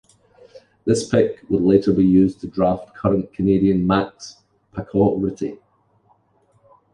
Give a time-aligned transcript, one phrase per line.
[0.83, 4.37] This pick would later be used to draft current Canadien Max
[4.73, 5.59] Pacioretty.